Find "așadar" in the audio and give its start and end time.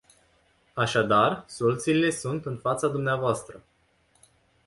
0.73-1.43